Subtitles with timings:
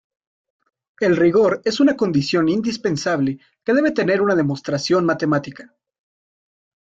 [0.99, 5.75] El rigor es una condición indispensable que debe tener una demostración matemática.